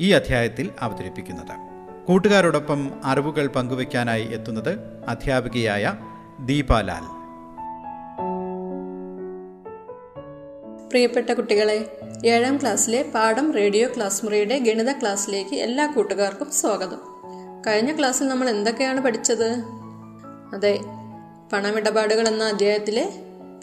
[0.00, 1.72] ഈ അധ്യായത്തിൽ അവതരിപ്പിക്കുന്നത്.
[2.06, 4.78] കൂട്ടുകാരോടൊപ്പം അറിവുകൾ പങ്കുവയ്ക്കാനായി എത്തുന്നത്
[5.08, 5.94] അധ്യാപികയായ
[6.40, 7.22] ദീപാലാൽ.
[10.88, 17.00] പ്രിയപ്പെട്ട കുട്ടികളെ ഏഴാം ക്ലാസ്സിലെ പാഠം റേഡിയോ ക്ലാസ് മുറിയുടെ ഗണിത ക്ലാസ്സിലേക്ക് എല്ലാ കൂട്ടുകാർക്കും സ്വാഗതം.
[17.66, 19.64] കഴിഞ്ഞ ക്ലാസ്സിൽ നമ്മൾ എന്തൊക്കെയാണ് പഠിച്ചത്?
[20.54, 20.80] അതെ
[21.52, 23.12] പണമിടപാടുകൾ എന്ന അധ്യായത്തിലെ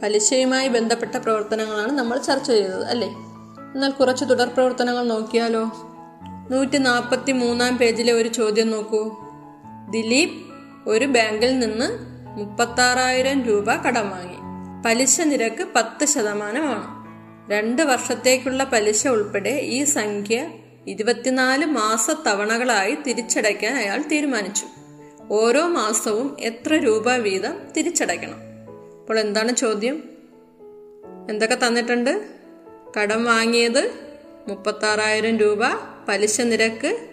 [0.01, 3.07] പലിശയുമായി ബന്ധപ്പെട്ട പ്രവർത്തനങ്ങളാണ് നമ്മൾ ചർച്ച ചെയ്തത് അല്ലേ?
[3.75, 5.85] എന്നാൽ കുറച്ച് തുടർ പ്രവർത്തനങ്ങൾ നോക്കിയാലോ?
[6.51, 9.17] നൂറ്റി നാൽപ്പത്തി മൂന്നാം പേജിലെ ഒരു ചോദ്യം നോക്കൂ.
[9.89, 10.31] ദിലീപ്
[10.87, 11.85] ഒരു ബാങ്കിൽ നിന്ന്
[12.39, 14.37] മുപ്പത്താറായിരം രൂപ കടം വാങ്ങി.
[14.85, 16.99] പലിശ നിരക്ക് പത്ത് ശതമാനമാണ്.
[17.51, 20.49] രണ്ട് വർഷത്തേക്കുള്ള പലിശ ഉൾപ്പെടെ ഈ സംഖ്യ
[20.87, 24.65] ഇരുപത്തിനാല് മാസ തവണകളായി തിരിച്ചടയ്ക്കാൻ അയാൾ തീരുമാനിച്ചു.
[25.31, 28.35] ഓരോ മാസവും എത്ര രൂപ വീതം തിരിച്ചടയ്ക്കണം?
[28.99, 30.03] അപ്പോൾ എന്താണ് ചോദ്യം?
[31.29, 32.27] എന്തൊക്കെ തന്നിട്ടുണ്ട്?
[32.99, 33.91] കടം വാങ്ങിയത്
[34.47, 35.63] മുപ്പത്താറായിരം രൂപ
[36.09, 37.09] പലിശ നിരക്ക്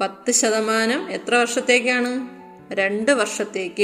[0.00, 2.28] പത്ത് ശതമാനം എത്ര വർഷത്തേക്കാണ്?
[2.74, 3.82] രണ്ട് വർഷത്തേക്ക്.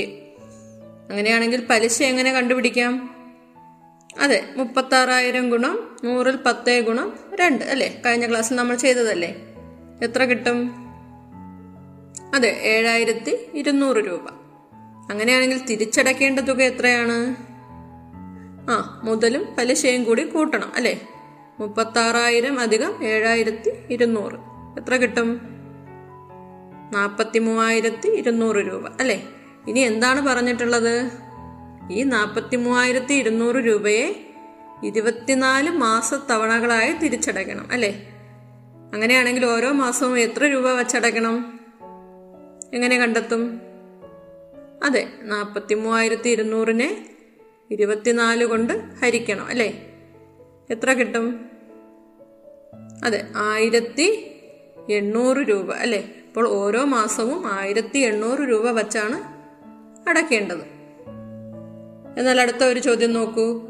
[1.11, 3.15] അങ്ങനെയാണെങ്കിൽ പലിശ എങ്ങനെ കണ്ടുപിടിക്കാം?
[4.21, 8.03] അതെ മുപ്പത്താറായിരം ഗുണം നൂറിൽ പത്തേ ഗുണം രണ്ട് അല്ലേ?
[8.07, 9.35] കഴിഞ്ഞ ക്ലാസ്സിൽ നമ്മൾ ചെയ്തതല്ലേ?
[10.03, 10.73] എത്ര കിട്ടും?
[12.35, 14.29] അതെ ഏഴായിരത്തി ഇരുന്നൂറ് രൂപ.
[15.11, 17.37] അങ്ങനെയാണെങ്കിൽ തിരിച്ചടക്കേണ്ട തുക എത്രയാണ്?
[18.71, 21.09] ആ മുതലും പലിശയും കൂടി കൂട്ടണം അല്ലേ?
[21.63, 24.33] മുപ്പത്താറായിരം അധികം ഏഴായിരത്തി ഇരുന്നൂറ്.
[24.79, 25.41] എത്ര കിട്ടും?
[26.93, 28.87] നാൽപ്പത്തി മൂവായിരത്തി ഇരുന്നൂറ് രൂപ.
[29.01, 29.29] അല്ലേ?
[29.69, 31.11] ഇനി എന്താണ് പറഞ്ഞിട്ടുള്ളത്?
[31.91, 34.31] ഈ നാൽപ്പത്തി മൂവായിരത്തി ഇരുന്നൂറ് രൂപയെ
[34.85, 37.73] ഇരുപത്തിനാല് മാസ തവണകളായി തിരിച്ചടയ്ക്കണം.
[37.73, 38.09] അല്ലേ?
[38.95, 41.61] അങ്ങനെയാണെങ്കിൽ ഓരോ മാസവും എത്ര രൂപ വച്ചടയ്ക്കണം?
[42.75, 43.61] എങ്ങനെ കണ്ടെത്തും?
[44.85, 47.07] അതെ നാൽപ്പത്തി മൂവായിരത്തി ഇരുന്നൂറിനെ
[47.71, 49.47] ഇരുപത്തിനാല് കൊണ്ട് ഹരിക്കണം.
[49.47, 49.89] അല്ലേ?
[50.71, 51.52] എത്ര കിട്ടും?
[53.05, 54.37] അതെ ആയിരത്തി
[54.91, 56.05] എണ്ണൂറ് രൂപ അല്ലെ?
[56.27, 59.23] അപ്പോൾ ഓരോ മാസവും ആയിരത്തി എണ്ണൂറ് രൂപ വച്ചാണ്
[60.09, 60.61] അടയ്ക്കേണ്ടത്
[62.19, 63.69] എന്നാൽ അടുത്ത ഒരു ചോദ്യം നോക്കൂ.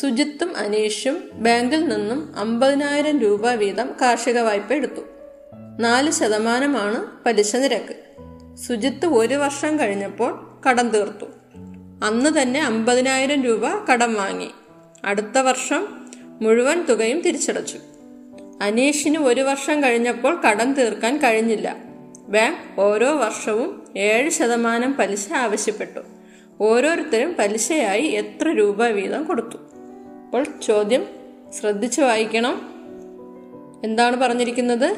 [0.00, 5.00] സുജിത്തും അനീഷും ബാങ്കിൽ നിന്നും അമ്പതിനായിരം രൂപ വീതം കാർഷിക വായ്പ എടുത്തു.
[5.80, 7.96] നാല് ശതമാനമാണ് പലിശ നിരക്ക്.
[8.56, 11.26] സുജിത്ത് ഒരു വർഷം കഴിഞ്ഞപ്പോൾ കടം തീർത്തു.
[12.04, 14.50] അന്ന് തന്നെ അമ്പതിനായിരം രൂപ കടം വാങ്ങി.
[15.04, 16.06] അടുത്ത വർഷം
[16.42, 17.78] മുഴുവൻ തുകയും തിരിച്ചടച്ചു.
[18.62, 21.76] അനീഷിന് ഒരു വർഷം കഴിഞ്ഞപ്പോൾ കടം തീർക്കാൻ കഴിഞ്ഞില്ല.
[22.28, 26.00] ബാങ്ക് ഓരോ വർഷവും ഏഴ് ശതമാനം പലിശ ആവശ്യപ്പെട്ടു.
[26.60, 29.56] ഓരോരുത്തരും പലിശയായി എത്ര രൂപ വീതം കൊടുത്തു?
[30.24, 31.06] അപ്പോൾ ചോദ്യം
[31.60, 32.70] ശ്രദ്ധിച്ചു വായിക്കണം.
[33.84, 34.96] എന്താണ് പറഞ്ഞിരിക്കുന്നത്?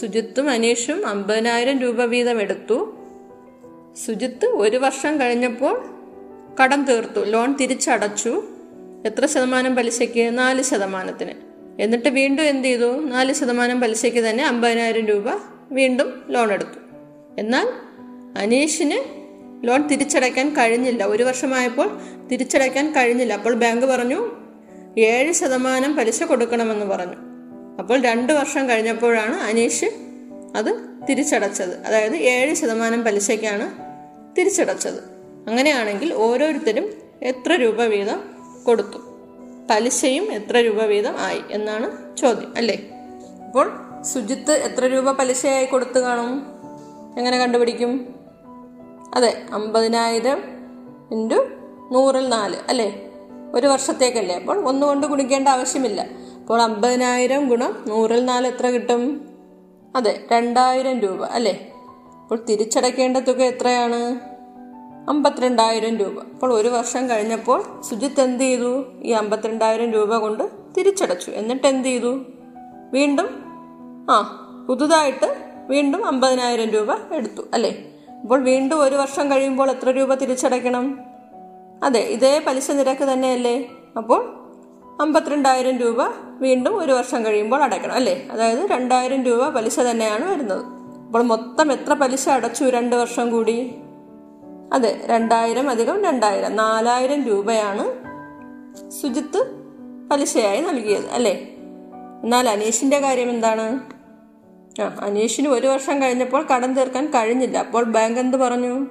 [0.00, 2.98] സുജിത്തും അനീഷും അമ്പതിനായിരം രൂപ വീതം എടുത്തു.
[4.06, 5.84] സുജിത്ത് ഒരു വർഷം കഴിഞ്ഞപ്പോൾ
[6.62, 8.44] കടം തീർത്തു ലോൺ തിരിച്ചടച്ചു.
[9.06, 10.38] എത്ര ശതമാനം പലിശയ്ക്ക്?
[10.38, 11.51] നാല് ശതമാനത്തിന്.
[11.80, 13.00] എന്നിട്ട് വീണ്ടും എന്ത് ചെയ്തു?
[13.00, 15.24] നാല് ശതമാനം പലിശയ്ക്ക് തന്നെ അമ്പതിനായിരം രൂപ
[15.70, 16.78] വീണ്ടും ലോൺ എടുത്തു.
[17.38, 17.68] എന്നാൽ
[18.38, 19.22] അനീഷിന്
[19.66, 21.04] ലോൺ തിരിച്ചടയ്ക്കാൻ കഴിഞ്ഞില്ല.
[21.04, 22.00] ഒരു വർഷമായപ്പോൾ
[22.32, 23.32] തിരിച്ചടയ്ക്കാൻ കഴിഞ്ഞില്ല.
[23.32, 24.30] അപ്പോൾ ബാങ്ക് പറഞ്ഞു
[24.98, 27.16] ഏഴ് ശതമാനം പലിശ കൊടുക്കണമെന്ന് പറഞ്ഞു.
[27.78, 29.84] അപ്പോൾ രണ്ട് വർഷം കഴിഞ്ഞപ്പോഴാണ് അനീഷ്
[30.56, 30.76] അത്
[31.08, 31.82] തിരിച്ചടച്ചത്.
[31.86, 33.70] അതായത് ഏഴ് ശതമാനം പലിശയ്ക്കാണ്
[34.38, 34.98] തിരിച്ചടച്ചത്.
[35.48, 38.20] അങ്ങനെയാണെങ്കിൽ ഓരോരുത്തരും എത്ര രൂപ വീതം
[38.66, 39.11] കൊടുത്തു?
[39.70, 42.90] പലിശയും എത്ര രൂപ വീതം ആയി എന്നാണ് ചോദ്യം അല്ലേ?
[43.46, 43.70] അപ്പോൾ
[44.02, 46.46] സുജിത്ത് എത്ര രൂപ പലിശയായി കൊടുത്തു കാണും?
[47.18, 48.14] എങ്ങനെ കണ്ടുപിടിക്കും?
[49.14, 50.44] അതെ അമ്പതിനായിരം
[51.10, 51.34] ഇന്റു
[51.92, 53.10] നൂറിൽ നാല് അല്ലേ?
[53.54, 54.34] ഒരു വർഷത്തേക്കല്ലേ?
[54.34, 56.00] അപ്പോൾ ഒന്നുകൊണ്ട് ഗുണിക്കേണ്ട ആവശ്യമില്ല.
[56.40, 59.32] അപ്പോൾ അമ്പതിനായിരം ഗുണം നൂറിൽ നാല് എത്ര കിട്ടും?
[59.96, 61.72] അതെ രണ്ടായിരം രൂപ അല്ലേ?
[62.22, 64.31] അപ്പോൾ തിരിച്ചടയ്ക്കേണ്ട തുക എത്രയാണ്?
[65.08, 66.18] അമ്പത്തിരണ്ടായിരം രൂപ.
[66.20, 68.84] അപ്പോൾ ഒരു വർഷം കഴിഞ്ഞപ്പോൾ സുജിത്ത് എന്ത് ചെയ്തു?
[69.02, 70.44] ഈ അമ്പത്തിരണ്ടായിരം രൂപ കൊണ്ട്
[70.78, 71.30] തിരിച്ചടച്ചു.
[71.30, 72.20] എന്നിട്ട് എന്ത് ചെയ്തു?
[72.92, 73.28] വീണ്ടും
[74.10, 74.38] ആ
[74.68, 75.36] പുതുതായിട്ട്
[75.68, 77.84] വീണ്ടും അമ്പതിനായിരം രൂപ എടുത്തു അല്ലേ?
[78.22, 80.98] അപ്പോൾ വീണ്ടും ഒരു വർഷം കഴിയുമ്പോൾ എത്ര രൂപ തിരിച്ചടയ്ക്കണം?
[81.84, 83.68] അതെ ഇതേ പലിശ നിരക്ക് തന്നെയല്ലേ?
[83.96, 84.34] അപ്പോൾ
[85.02, 85.96] അമ്പത്തിരണ്ടായിരം രൂപ
[86.40, 88.28] വീണ്ടും ഒരു വർഷം കഴിയുമ്പോൾ അടയ്ക്കണം അല്ലേ?
[88.32, 90.64] അതായത് രണ്ടായിരം രൂപ പലിശ തന്നെയാണ് വരുന്നത്.
[91.06, 92.64] അപ്പോൾ മൊത്തം എത്ര പലിശ അടച്ചു?
[92.64, 93.81] രണ്ട് വർഷം കൂടി.
[94.72, 96.56] അതെ രണ്ടായിരം അധികം രണ്ടായിരം.
[96.56, 97.84] നാലായിരം രൂപയാണ്
[98.90, 99.56] സുജിത്ത്
[100.10, 101.48] പലിശയായി നൽകിയത് അല്ലേ?
[102.24, 103.80] എന്നാൽ അനീഷിന്റെ കാര്യം എന്താണ്?
[104.82, 107.58] ആ അനീഷിന് ഒരു വർഷം കഴിഞ്ഞപ്പോൾ കടം തീർക്കാൻ കഴിഞ്ഞില്ല.
[107.58, 108.86] അപ്പോൾ ബാങ്ക് എന്ത് പറഞ്ഞു?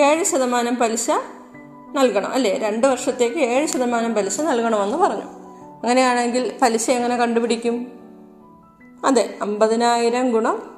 [0.00, 1.10] ഏഴ് ശതമാനം പലിശ
[1.94, 2.58] നൽകണം അല്ലേ?
[2.58, 5.24] രണ്ട് വർഷത്തേക്ക് ഏഴ് ശതമാനം പലിശ നൽകണമെന്ന് പറഞ്ഞു.
[5.82, 7.92] അങ്ങനെയാണെങ്കിൽ പലിശ എങ്ങനെ കണ്ടുപിടിക്കും?
[9.04, 10.76] അതെ അമ്പതിനായിരം ഗുണം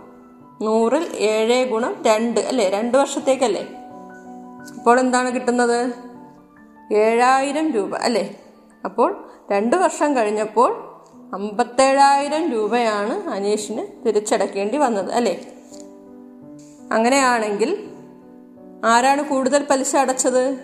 [0.62, 2.68] നൂറിൽ ഏഴ് ഗുണം രണ്ട് അല്ലേ?
[2.68, 3.79] രണ്ട് വർഷത്തേക്കല്ലേ?
[4.68, 5.92] അപ്പോൾ എന്താണ് കിട്ടുന്നത്?
[6.94, 8.40] ഏഴായിരം രൂപ അല്ലേ?
[8.84, 10.90] അപ്പോൾ രണ്ട് വർഷം കഴിഞ്ഞപ്പോൾ
[11.34, 15.52] അമ്പത്തേഴായിരം രൂപയാണ് അനീഷിന് തിരിച്ചടക്കേണ്ടി വന്നത് അല്ലേ?
[16.92, 17.90] അങ്ങനെയാണെങ്കിൽ
[18.84, 20.58] ആരാണ് കൂടുതൽ പലിശ അടച്ചത്?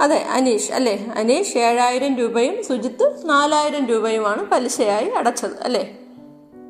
[0.00, 1.12] അതെ അനീഷ് അല്ലേ?
[1.16, 5.98] അനീഷ് ഏഴായിരം രൂപയും സുജിത്ത് നാലായിരം രൂപയുമാണ് പലിശയായി അടച്ചത് അല്ലേ?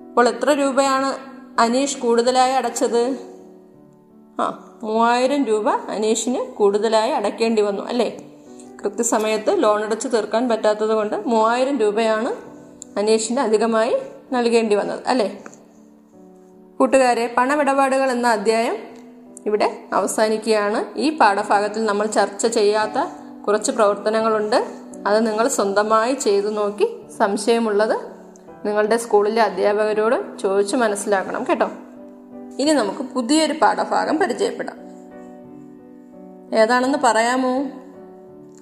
[0.09, 1.17] അപ്പോൾ എത്ര രൂപയാണ്
[1.61, 3.34] അനീഷ് കൂടുതലായി അടച്ചത്?
[4.41, 8.17] ആ മൂവായിരം രൂപ അനീഷിന് കൂടുതലായി അടയ്ക്കേണ്ടി വന്നു അല്ലേ?
[8.85, 12.35] കൃത്യസമയത്ത് ലോൺ അടച്ച് തീർക്കാൻ പറ്റാത്തത് കൊണ്ട് മൂവായിരം രൂപയാണ്
[12.99, 13.97] അനീഷിന് അധികമായി
[14.33, 15.45] നൽകേണ്ടി വന്നത് അല്ലേ?
[16.79, 18.77] കൂട്ടുകാരെ പണമിടപാടുകൾ എന്ന അധ്യായം
[19.47, 20.99] ഇവിടെ അവസാനിക്കുകയാണ്.
[20.99, 23.07] ഈ പാഠഭാഗത്തിൽ നമ്മൾ ചർച്ച ചെയ്യാത്ത
[23.47, 24.67] കുറച്ച് പ്രവർത്തനങ്ങളുണ്ട്.
[25.07, 27.97] അത് നിങ്ങൾ സ്വന്തമായി ചെയ്തു നോക്കി സംശയമുള്ളത്
[28.67, 31.71] നിങ്ങളുടെ സ്കൂളിലെ അധ്യാപകരോട് ചോദിച്ചു മനസ്സിലാക്കണം കേട്ടോ?
[32.59, 34.77] ഇനി നമുക്ക് പുതിയൊരു പാഠഭാഗം പരിചയപ്പെടാം.
[36.59, 37.65] ഏതാണെന്ന് പറയാമോ?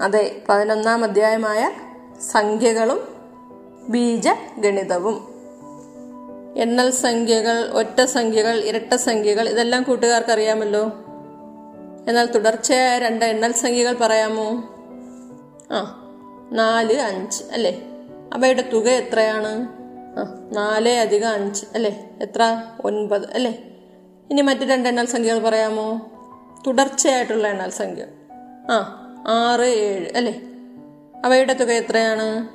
[0.01, 1.71] അതെ പതിനൊന്നാം അധ്യായമായ
[2.21, 3.09] സംഖ്യകളും
[3.89, 5.33] ബീജഗണിതവും.
[6.57, 10.83] എണ്ണൽ സംഖ്യകൾ ഒറ്റ സംഖ്യകൾ ഇരട്ട സംഖ്യകൾ ഇതെല്ലാം കൂട്ടുകാർക്ക് അറിയാമല്ലോ
[12.09, 14.51] എന്നാൽ തുടർച്ചയായ രണ്ട് എണ്ണൽ സംഖ്യകൾ പറയാമോ?
[15.71, 15.99] ആ
[16.53, 17.83] നാല് അഞ്ച് അല്ലേ?
[18.33, 19.69] അവയുടെ തുക എത്രയാണ്?
[20.19, 22.11] ആ നാല് അധികം അഞ്ച് അല്ലേ?
[22.21, 22.63] എത്ര?
[22.85, 23.72] ഒൻപത് അല്ലേ?
[24.33, 26.13] ഇനി മറ്റു രണ്ട് എണ്ണൽ സംഖ്യകൾ പറയാമോ?
[26.67, 28.05] തുടർച്ചയായിട്ടുള്ള എണ്ണൽ സംഖ്യ.
[28.71, 28.99] ആ
[29.29, 30.41] ആറ് ഏഴ് അല്ലേ?
[31.25, 32.49] അവയുടെ തുക എത്രയാണ്?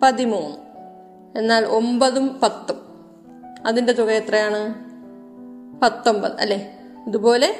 [0.00, 0.56] പതിമൂന്ന്.
[1.38, 2.76] എന്നാൽ ഒമ്പതും പത്തും.
[3.66, 4.74] അതിന്റെ തുക എത്രയാണ്?
[5.80, 6.78] പത്തൊമ്പത് അല്ലേ?
[7.06, 7.56] ഇതുപോലെ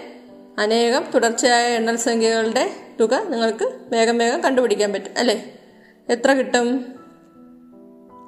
[0.58, 2.70] അനേകം തുടർച്ചയായ എണ്ണൽ സംഖ്യകളുടെ
[3.00, 5.54] തുക നിങ്ങൾക്ക് വേഗം വേഗം കണ്ടുപിടിക്കാൻ പറ്റും അല്ലേ?
[6.08, 6.84] എത്ര കിട്ടും?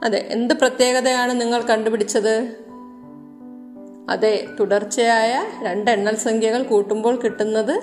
[0.05, 2.68] അതെ എന്ത് പ്രത്യേകതയാണ് നിങ്ങൾ കണ്ടുപിടിച്ചത്?
[4.08, 7.82] അതെ തുടർച്ചയായ രണ്ട് എണ്ണൽ സംഖ്യകൾ കൂട്ടുമ്പോൾ കിട്ടുന്നത്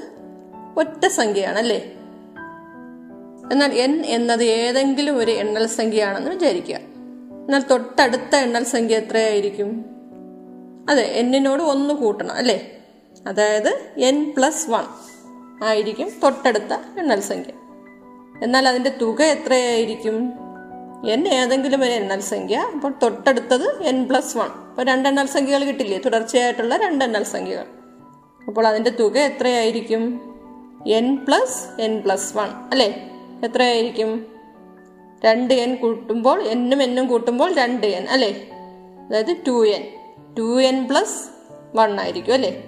[0.78, 1.92] ഒറ്റ സംഖ്യയാണ് അല്ലേ
[3.52, 6.76] എന്നാൽ എൻ എന്നത് ഏതെങ്കിലും ഒരു എണ്ണൽ സംഖ്യയാണെന്ന് വിചാരിക്കുക.
[6.76, 9.86] എന്നാൽ തൊട്ടടുത്ത എണ്ണൽ സംഖ്യ എത്രയായിരിക്കും?
[10.90, 12.78] അതെ എന്നിനോട് ഒന്ന് കൂട്ടണം അല്ലേ?
[13.28, 14.84] അതായത് എൻ പ്ലസ് വൺ
[15.64, 17.52] ആയിരിക്കും തൊട്ടടുത്ത എണ്ണൽ സംഖ്യ.
[18.44, 20.45] എന്നാൽ അതിന്റെ തുക എത്രയായിരിക്കും?
[21.04, 25.98] എൻ ഏതെങ്കിലും ഒരു എണ്ണൽ സംഖ്യ അപ്പോൾ തൊട്ടടുത്തത് എൻ പ്ലസ് വൺ അപ്പോൾ രണ്ട് എണ്ണൽ സംഖ്യകൾ കിട്ടില്ലേ?
[25.98, 27.66] തുടർച്ചയായിട്ടുള്ള രണ്ട് എണ്ണൽ സംഖ്യകൾ.
[28.48, 30.22] അപ്പോൾ അതിന്റെ തുക എത്രയായിരിക്കും?
[30.86, 32.90] N plus N plus one അല്ലേ?
[33.44, 34.28] എത്രയായിരിക്കും?
[35.26, 38.32] രണ്ട് എൻ കൂട്ടുമ്പോൾ എന്നും എന്നും കൂട്ടുമ്പോൾ രണ്ട് എൻ അല്ലേ?
[39.08, 39.84] അതായത് two N
[40.38, 41.30] two N plus
[41.78, 42.64] one ആയിരിക്കും അല്ലേ?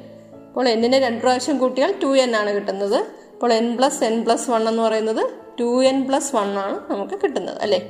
[0.48, 2.96] അപ്പോൾ എന്നിനെ രണ്ട് പ്രാവശ്യം കൂട്ടിയാൽ ടു എൻ ആണ് കിട്ടുന്നത്.
[3.34, 5.24] അപ്പോൾ N plus N plus one എന്ന് പറയുന്നത്
[5.60, 7.90] ടു എൻ പ്ലസ് വൺ ആണ് നമുക്ക് കിട്ടുന്നത് അല്ലേ?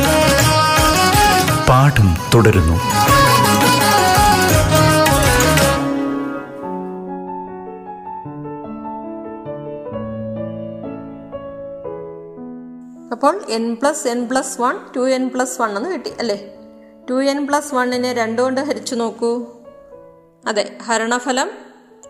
[1.69, 2.77] പാഠം തുടരുന്നു.
[13.13, 16.37] അപ്പോൾ N plus N plus one two N plus one എന്ന് കിട്ടി അല്ലേ?
[17.09, 19.31] ടു എൻ പ്ലസ് വണ്ണിനെ രണ്ടുകൊണ്ട് ഹരിച്ചു നോക്കൂ.
[20.47, 21.49] അതെ ഹരണഫലം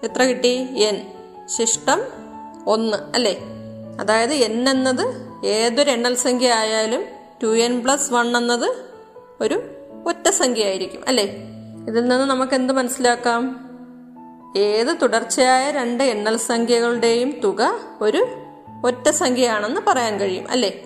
[0.04, 0.54] എത്ര കിട്ടി?
[0.90, 0.98] എൻ
[1.58, 2.00] ശിഷ്ടം
[2.68, 3.36] ഒന്ന് അല്ലേ?
[4.00, 5.06] അതായത് എൻ എന്നത്
[5.46, 7.04] ഏതൊരു എണ്ണൽ സംഖ്യ ആയാലും
[7.44, 8.91] ടു എൻ പ്ലസ് വൺ എന്നത്
[9.42, 9.64] ഒരു
[10.06, 11.24] ഒറ്റ സംഖ്യ ആയിരിക്കും അല്ലേ?
[11.88, 13.72] ഇതിൽ നിന്ന് നമുക്ക് എന്ത് മനസ്സിലാക്കാം?
[14.58, 18.26] ഏത് തുടർച്ചയായ രണ്ട് എണ്ണൽ സംഖ്യകളുടെയും തുക ഒരു
[18.86, 20.84] ഒറ്റ സംഖ്യയാണെന്ന് പറയാൻ കഴിയും അല്ലേ?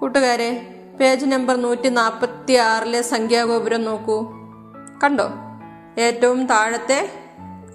[0.00, 4.32] കൂട്ടുകാരെ പേജ് നമ്പർ നൂറ്റി നാൽപ്പത്തി ആറിലെ സംഖ്യാഗോപുരം നോക്കൂ.
[5.04, 5.30] കണ്ടോ?
[5.98, 7.10] ഏറ്റവും താഴത്തെ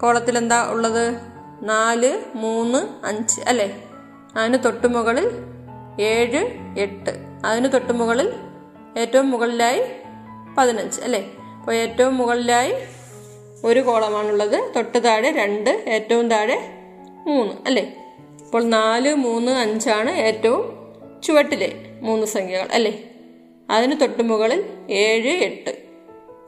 [0.01, 1.15] കോളത്തിൽ എന്താ ഉള്ളത്?
[1.61, 3.83] നാല് മൂന്ന് അഞ്ച് അല്ലേ?
[4.37, 5.31] അതിന് തൊട്ടുമുകളിൽ
[6.01, 7.11] ഏഴ് എട്ട്.
[7.45, 8.33] അതിന് തൊട്ടുമുകളിൽ
[8.97, 9.81] ഏറ്റവും മുകളിലായി
[10.57, 11.31] പതിനഞ്ച് അല്ലേ?
[11.59, 12.73] അപ്പോൾ ഏറ്റവും മുകളിലായി
[13.63, 14.73] ഒരു കോളമാണുള്ളത്.
[14.75, 16.59] തൊട്ട് താഴെ രണ്ട് ഏറ്റവും താഴെ
[17.27, 17.97] മൂന്ന് അല്ലേ?
[18.45, 20.83] അപ്പോൾ നാല് മൂന്ന് അഞ്ചാണ് ഏറ്റവും
[21.23, 23.03] ചുവട്ടിലെ മൂന്ന് സംഖ്യകൾ അല്ലേ?
[23.69, 25.77] അതിന് തൊട്ട് മുകളിൽ ഏഴ് എട്ട്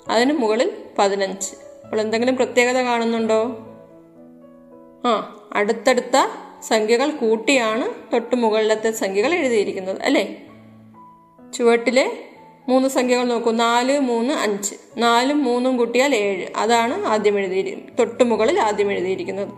[0.08, 1.52] അതിന് മുകളിൽ പതിനഞ്ച്.
[1.86, 3.58] അപ്പോൾ എന്തെങ്കിലും പ്രത്യേകത കാണുന്നുണ്ടോ?
[5.06, 6.28] ആ അടുത്തടുത്ത
[6.62, 10.42] സംഖ്യകൾ കൂട്ടിയാണ് തൊട്ട് മുകളിലത്തെ സംഖ്യകൾ എഴുതിയിരിക്കുന്നത് അല്ലേ?
[11.54, 12.25] ചുവട്ടിലെ
[12.68, 13.52] മൂന്ന് സംഖ്യകൾ നോക്കൂ.
[13.52, 14.76] നാല് മൂന്ന് അഞ്ച്.
[14.98, 16.48] നാലും മൂന്നും കൂട്ടിയാൽ ഏഴ്.
[16.58, 19.50] അതാണ് ആദ്യം എഴുതിയിരിക്കുന്നത് തൊട്ടുമുകളിൽ ആദ്യം എഴുതിയിരിക്കുന്നത്.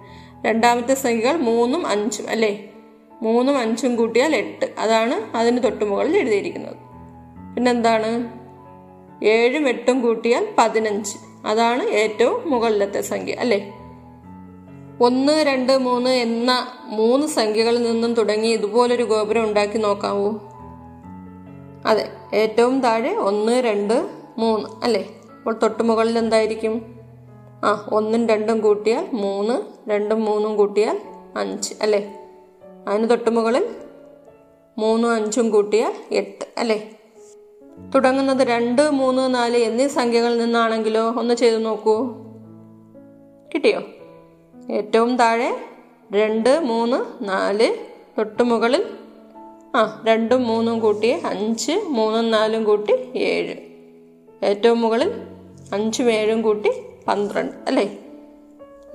[0.45, 2.69] രണ്ടാമത്തെ സംഖ്യകൾ മൂന്നും അഞ്ചും അല്ലേ?
[3.21, 4.65] മൂന്നും അഞ്ചും കൂട്ടിയാൽ എട്ട്.
[4.77, 6.75] അതാണ് അതിന് തൊട്ടുമുകളിൽ എഴുതിയിരിക്കുന്നത്.
[7.55, 8.37] പിന്നെന്താണ്?
[9.25, 11.17] ഏഴും എട്ടും കൂട്ടിയാൽ പതിനഞ്ച്.
[11.45, 13.73] അതാണ് ഏറ്റവും മുകളിലത്തെ സംഖ്യ അല്ലേ?
[15.01, 20.31] ഒന്ന് രണ്ട് മൂന്ന് എന്ന മൂന്ന് സംഖ്യകളിൽ നിന്നും തുടങ്ങി ഇതുപോലൊരു ഗോപുരം ഉണ്ടാക്കി നോക്കാവൂ.
[21.87, 25.21] അതെ ഏറ്റവും താഴെ ഒന്ന് രണ്ട് മൂന്ന് അല്ലേ?
[25.39, 26.95] അപ്പോൾ തൊട്ട് മുകളിൽ എന്തായിരിക്കും?
[27.63, 30.99] ആ ഒന്നും രണ്ടും കൂട്ടിയാൽ മൂന്ന് രണ്ടും മൂന്നും കൂട്ടിയാൽ
[31.37, 32.15] അഞ്ച് അല്ലേ?
[32.87, 33.75] അതിന് തൊട്ട് മുകളിൽ
[34.77, 36.91] മൂന്നും അഞ്ചും കൂട്ടിയാൽ എട്ട് അല്ലേ?
[37.95, 41.11] തുടങ്ങുന്നത് രണ്ട് മൂന്ന് നാല് എന്നീ സംഖ്യകളിൽ നിന്നാണെങ്കിലോ?
[41.11, 42.13] ഒന്ന് ചെയ്തു നോക്കൂ.
[43.53, 43.81] കിട്ടിയോ?
[44.71, 45.57] ഏറ്റവും താഴെ
[46.11, 47.75] രണ്ട് മൂന്ന് നാല്
[48.17, 48.96] തൊട്ട് മുകളിൽ
[49.75, 53.55] ആ രണ്ടും മൂന്നും കൂട്ടി അഞ്ച് മൂന്നും നാലും കൂട്ടി ഏഴ്.
[54.43, 55.11] ഏറ്റവും മുകളിൽ
[55.73, 56.71] അഞ്ചും ഏഴും കൂട്ടി
[57.07, 57.99] പന്ത്രണ്ട് അല്ലേ?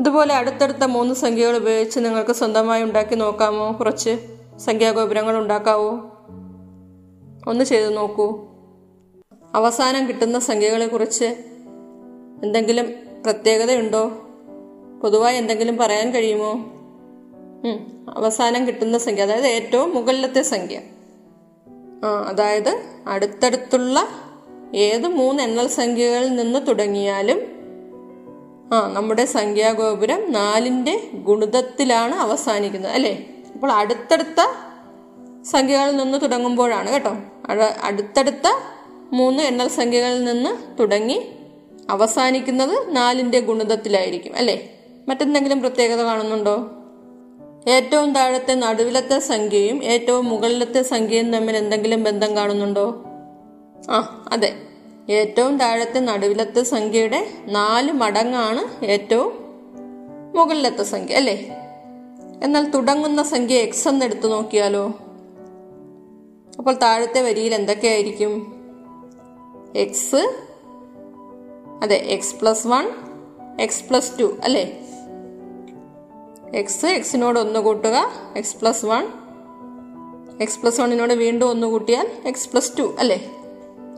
[0.00, 3.72] അതുപോലെ അടുത്തടുത്ത മൂന്ന് സംഖ്യകൾ ഉപയോഗിച്ച് നിങ്ങൾക്ക് സ്വന്തമായി ഉണ്ടാക്കി നോക്കാമോ?
[3.72, 4.18] കുറച്ച്
[4.58, 5.90] സംഖ്യാഗോപുരങ്ങൾ ഉണ്ടാക്കാവോ?
[7.46, 8.46] ഒന്ന് ചെയ്തു നോക്കൂ.
[9.54, 11.24] അവസാനം കിട്ടുന്ന സംഖ്യകളെ കുറിച്ച്
[12.44, 12.86] എന്തെങ്കിലും
[13.24, 14.12] പ്രത്യേകതയുണ്ടോ?
[15.02, 16.52] പൊതുവായി എന്തെങ്കിലും പറയാൻ കഴിയുമോ?
[18.08, 20.80] അവസാനം കിട്ടുന്ന സംഖ്യ അതായത് ഏറ്റവും മുകളിലത്തെ സംഖ്യ.
[22.28, 24.08] അതായത് അടുത്തടുത്തുള്ള
[24.74, 27.40] ഏത് മൂന്ന് എണ്ണൽ സംഖ്യകളിൽ നിന്ന് തുടങ്ങിയാലും
[28.74, 33.28] ആ നമ്മുടെ സംഖ്യാഗോപുരം നാലിന്റെ ഗുണിതത്തിലാണ് അവസാനിക്കുന്നത് അല്ലേ?
[33.54, 34.40] അപ്പോൾ അടുത്തടുത്ത
[35.42, 37.16] സംഖ്യകളിൽ നിന്ന് തുടങ്ങുമ്പോഴാണ് കേട്ടോ.
[37.82, 38.48] അടുത്തടുത്ത
[39.12, 41.32] മൂന്ന് എണ്ണൽ സംഖ്യകളിൽ നിന്ന് തുടങ്ങി
[41.90, 44.70] അവസാനിക്കുന്നത് നാലിന്റെ ഗുണിതത്തിലായിരിക്കും അല്ലേ?
[45.08, 46.70] മറ്റെന്തെങ്കിലും പ്രത്യേകത കാണുന്നുണ്ടോ?
[47.68, 53.04] ഏറ്റവും താഴത്തെ നടുവിലത്തെ സംഖ്യയും ഏറ്റവും മുകളിലത്തെ സംഖ്യയും തമ്മിൽ എന്തെങ്കിലും ബന്ധം കാണുന്നുണ്ടോ?
[53.90, 54.54] ആ അതെ.
[55.10, 59.32] ഏറ്റവും താഴത്തെ നടുവിലത്തെ സംഖ്യയുടെ നാല് മടങ്ങാണ് ഏറ്റവും
[60.34, 61.56] മുകളിലത്തെ സംഖ്യ അല്ലേ?
[62.42, 64.86] എന്നാൽ തുടങ്ങുന്ന സംഖ്യ എക്സ് എന്ന് എടുത്തു നോക്കിയാലോ?
[66.58, 68.62] അപ്പോൾ താഴത്തെ വരിയിൽ എന്തൊക്കെയായിരിക്കും?
[69.76, 70.34] എക്സ്
[71.82, 72.90] അതെ X plus one
[73.60, 74.88] X plus two അല്ലേ?
[76.54, 78.10] എക്സ് എക്സിനോട് ഒന്ന് കൂട്ടുക.
[78.36, 79.08] X plus one
[80.40, 83.30] X plus വണ്ണിനോട് വീണ്ടും ഒന്ന് കൂട്ടിയാൽ എക്സ് പ്ലസ് ടു അല്ലേ?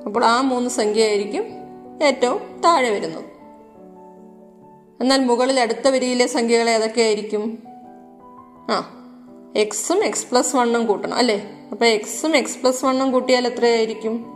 [0.07, 1.45] അപ്പോൾ ആ മൂന്ന് സംഖ്യയായിരിക്കും
[2.05, 3.25] ഏറ്റവും താഴെ വരുന്നത്.
[5.01, 7.59] എന്നാൽ മുകളിൽ അടുത്ത വരിയിലെ സംഖ്യകൾ ഏതൊക്കെയായിരിക്കും?
[8.71, 8.97] ആ
[9.57, 11.51] എക്സും എക്സ് പ്ലസ് വണ്ണും കൂട്ടണം അല്ലേ?
[11.73, 14.27] അപ്പോൾ എക്സും എക്സ് പ്ലസ് വണ്ണും കൂട്ടിയാൽ എത്രയായിരിക്കും?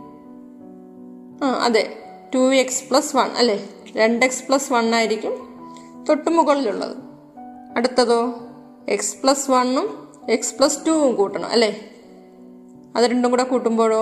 [1.43, 1.97] ആ അതെ
[2.35, 3.69] ടു എക്സ് പ്ലസ് വൺ അല്ലേ?
[3.95, 5.35] രണ്ട് എക്സ് പ്ലസ് വൺ ആയിരിക്കും
[6.09, 7.08] തൊട്ട് മുകളിലുള്ളത്.
[7.79, 8.47] അടുത്തതോ?
[8.89, 11.89] എക്സ് പ്ലസ് വണ്ണും എക്സ് പ്ലസ് ടുവും കൂട്ടണം അല്ലേ?
[12.95, 14.01] അത് രണ്ടും കൂടെ കൂട്ടുമ്പോഴോ?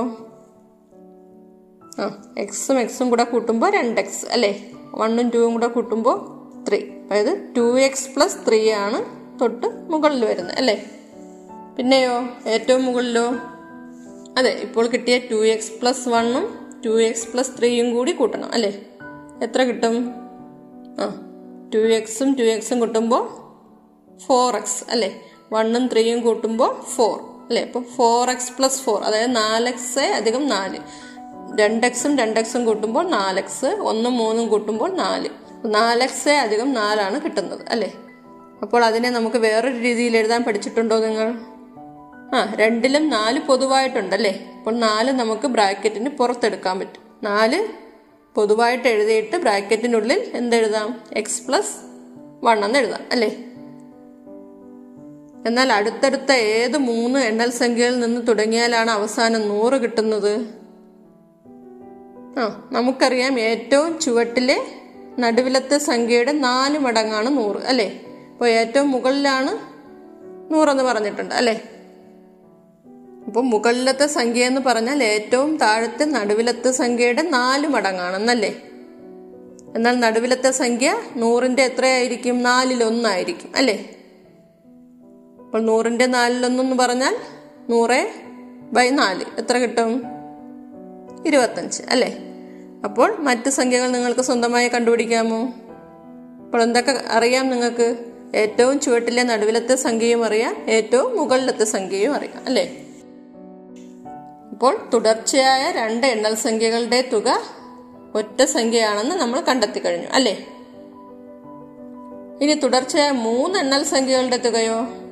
[2.00, 4.72] ആ എക്സും എക്സും കൂടെ കൂട്ടുമ്പോൾ രണ്ട് എക്സ് അല്ലേ?
[4.96, 6.18] വണ്ണും ടൂവും കൂടെ കൂട്ടുമ്പോൾ
[6.68, 9.00] ത്രീ അതായത് ടു എക്സ് പ്ലസ് ത്രീ ആണ്
[9.40, 10.92] തൊട്ട് മുകളിൽ വരുന്നത് അല്ലേ?
[11.78, 12.16] പിന്നെയോ?
[12.48, 13.26] ഏറ്റവും മുകളിലോ?
[14.38, 18.86] അതെ ഇപ്പോൾ കിട്ടിയ ടു എക്സ് പ്ലസ് വണ്ണും ടു എക്സ് പ്ലസ് ത്രീയും കൂടി കൂട്ടണം അല്ലേ?
[19.44, 20.12] എത്ര കിട്ടും?
[21.00, 21.22] ആ
[21.74, 23.47] ടു എക്സും ടു എക്സും കൂട്ടുമ്പോൾ
[24.26, 25.22] ഫോർ എക്സ് അല്ലേ?
[25.54, 27.64] വണ്ണും ത്രീയും കൂട്ടുമ്പോൾ ഫോർ അല്ലേ?
[27.64, 30.80] അപ്പോൾ ഫോർ എക്സ് പ്ലസ് ഫോർ അതായത് നാല് എക്സ് അധികം നാല്.
[31.60, 35.30] രണ്ട് എക്സും രണ്ട് എക്സും കൂട്ടുമ്പോൾ നാല് എക്സ് ഒന്നും മൂന്നും കൂട്ടുമ്പോൾ നാല്.
[35.66, 37.94] നാല് എക്സ് അധികം നാലാണ് കിട്ടുന്നത് അല്ലേ?
[38.62, 41.34] അപ്പോൾ അതിനെ നമുക്ക് വേറൊരു രീതിയിൽ എഴുതാൻ പഠിച്ചിട്ടുണ്ടോ നിങ്ങൾ?
[42.36, 47.02] ആ രണ്ടിലും നാല് പൊതുവായിട്ടുണ്ടല്ലേ അപ്പോൾ നാല് നമുക്ക് ബ്രാക്കറ്റിന് പുറത്തെടുക്കാൻ പറ്റും.
[47.24, 47.68] നാല്
[48.36, 51.02] പൊതുവായിട്ട് എഴുതിയിട്ട് ബ്രാക്കറ്റിനുള്ളിൽ എന്തെഴുതാം?
[51.14, 51.74] എക്സ് പ്ലസ്
[52.46, 53.44] വൺ എന്ന് എഴുതാം അല്ലേ?
[55.48, 60.46] എന്നാൽ അടുത്തടുത്ത ഏത് മൂന്ന് എണ്ണൽ സംഖ്യയിൽ നിന്ന് തുടങ്ങിയാലാണ് അവസാനം നൂറ് കിട്ടുന്നത്?
[62.40, 64.62] ആ നമുക്കറിയാം ഏറ്റവും ചുവട്ടിലെ
[65.20, 68.02] നടുവിലത്തെ സംഖ്യയുടെ നാല് മടങ്ങാണ് നൂറ് അല്ലേ?
[68.32, 69.58] അപ്പോൾ ഏറ്റവും മുകളിലാണ്
[70.54, 71.64] നൂറെന്ന് പറഞ്ഞിട്ടുണ്ട് അല്ലേ?
[73.28, 78.62] അപ്പോൾ മുകളിലത്തെ സംഖ്യ എന്ന് പറഞ്ഞാൽ ഏറ്റവും താഴത്തെ നടുവിലത്തെ സംഖ്യയുടെ നാല് മടങ്ങാണെന്നല്ലേ?
[79.76, 82.44] എന്നാൽ നടുവിലത്തെ സംഖ്യ നൂറിന്റെ എത്രയായിരിക്കും?
[82.44, 83.97] നാലിലൊന്നായിരിക്കും അല്ലേ?
[85.48, 87.16] അപ്പോൾ നൂറിന്റെ നാലിലൊന്നെന്ന് പറഞ്ഞാൽ
[87.70, 88.12] നൂറ്
[88.74, 90.04] ബൈ നാല് എത്ര കിട്ടും?
[91.26, 92.18] ഇരുപത്തഞ്ച് അല്ലേ?
[92.84, 95.46] അപ്പോൾ മറ്റ് സംഖ്യകൾ നിങ്ങൾക്ക് സ്വന്തമായി കണ്ടുപിടിക്കാമോ?
[96.46, 98.06] അപ്പോൾ എന്തൊക്കെ അറിയാം നിങ്ങൾക്ക്?
[98.36, 102.84] ഏറ്റവും ചുവട്ടിലെ നടുവിലത്തെ സംഖ്യയും അറിയാം ഏറ്റവും മുകളിലത്തെ സംഖ്യയും അറിയാം അല്ലേ?
[104.52, 107.42] അപ്പോൾ തുടർച്ചയായ രണ്ട് എണ്ണൽ സംഖ്യകളുടെ തുക
[108.16, 110.48] ഒറ്റ സംഖ്യയാണെന്ന് നമ്മൾ കണ്ടെത്തി കഴിഞ്ഞു അല്ലേ?
[112.42, 115.07] ഇനി തുടർച്ചയായ മൂന്ന് എണ്ണൽ സംഖ്യകളുടെ തുകയോ?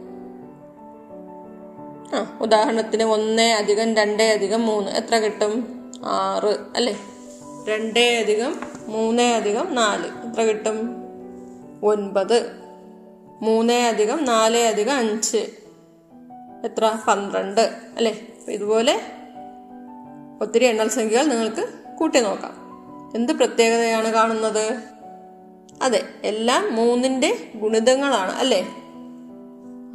[2.41, 4.91] ഉദാഹരണത്തിന് ഒന്ന് അധികം രണ്ട് അധികം മൂന്ന്.
[4.91, 5.67] എത്ര കിട്ടും?
[6.05, 7.01] ആറ് അല്ലേ?
[7.67, 10.05] രണ്ട് അധികം മൂന്ന് അധികം നാല്.
[10.27, 10.89] എത്ര കിട്ടും?
[11.83, 12.51] ഒൻപത്.
[13.41, 15.37] മൂന്ന് അധികം നാല് അധികം അഞ്ച്.
[16.65, 16.97] എത്ര?
[17.07, 17.61] പന്ത്രണ്ട്
[17.97, 18.27] അല്ലേ?
[18.47, 19.01] ഇതുപോലെ
[20.41, 22.65] ഒത്തിരി എണ്ണൽ സംഖ്യകൾ നിങ്ങൾക്ക് കൂട്ടി നോക്കാം.
[23.15, 24.79] എന്ത് പ്രത്യേകതയാണ് കാണുന്നത്?
[25.81, 28.84] അതെ എല്ലാം മൂന്നിന്റെ ഗുണിതങ്ങളാണ് അല്ലേ?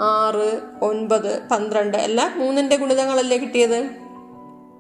[0.01, 3.81] ആറ് ഒൻപത് പന്ത്രണ്ട് അല്ല മൂന്നിന്റെ ഗുണിതങ്ങളല്ലേ കിട്ടിയത്?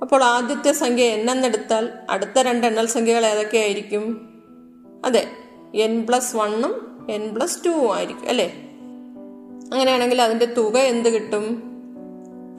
[0.03, 4.31] അപ്പോൾ ആദ്യത്തെ സംഖ്യ എൻ എന്നെടുത്താൽ അടുത്ത രണ്ട് എണ്ണൽ സംഖ്യകൾ ഏതൊക്കെയായിരിക്കും?
[5.05, 5.27] അതെ
[5.75, 8.49] എൻ പ്ലസ് വണ്ണും എൻ പ്ലസ് ടുവും ആയിരിക്കും അല്ലേ?
[9.73, 11.45] അങ്ങനെയാണെങ്കിൽ അതിന്റെ തുക എന്ത് കിട്ടും?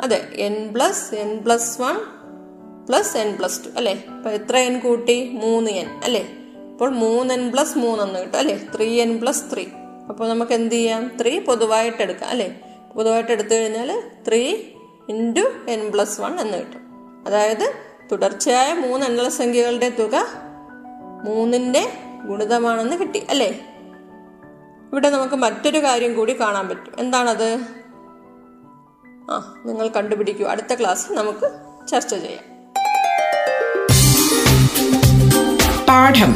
[0.02, 1.96] അതെ N plus N plus one
[2.88, 4.06] plus N plus two അല്ലേ?
[4.10, 5.30] അപ്പൊ എത്ര എൻ കൂട്ടി?
[5.34, 6.24] മൂന്ന് എൻ അല്ലേ?
[6.72, 8.70] അപ്പോൾ മൂന്ന് എൻ പ്ലസ് മൂന്നെന്ന് കിട്ടും അല്ലേ?
[8.76, 9.66] ത്രീ എൻ പ്ലസ് ത്രീ
[10.12, 12.60] അപ്പോൾ നമുക്ക് എന്ത് ചെയ്യാം ത്രീ പൊതുവായിട്ട് എടുക്കാം അല്ലേ?
[12.96, 14.56] പൊതുവായിട്ട് എടുത്തു കഴിഞ്ഞാൽ three
[15.10, 16.80] into N plus one എന്ന് കിട്ടും.
[17.28, 17.74] അതായത്
[18.12, 20.26] തുടർച്ചയായ മൂന്ന് എണ്ണൽ സംഖ്യകളുടെ തുക
[21.24, 21.94] മൂന്നിന്റെ
[22.26, 23.66] ഗുണിതമാണെന്ന് കിട്ടി അല്ലേ?
[24.92, 26.94] ഇവിടെ നമുക്ക് മറ്റൊരു കാര്യം കൂടി കാണാൻ പറ്റും.
[27.00, 27.60] എന്താണത്?
[29.32, 30.46] ആ നിങ്ങൾ കണ്ടുപിടിക്കൂ.
[30.46, 31.52] അടുത്ത ക്ലാസ്സിൽ നമുക്ക്
[31.88, 32.44] ചർച്ച ചെയ്യാം.
[35.86, 36.36] പാഠം.